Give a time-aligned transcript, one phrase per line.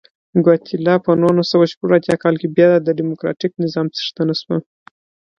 [0.43, 2.69] ګواتیلا په نولس سوه شپږ اتیا کال کې بیا
[2.99, 4.57] ډیموکراتیک نظام څښتنه شوه.